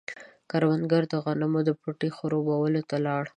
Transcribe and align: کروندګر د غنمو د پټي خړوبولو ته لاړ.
کروندګر 0.51 1.03
د 1.11 1.13
غنمو 1.23 1.59
د 1.67 1.69
پټي 1.81 2.09
خړوبولو 2.17 2.81
ته 2.89 2.97
لاړ. 3.05 3.25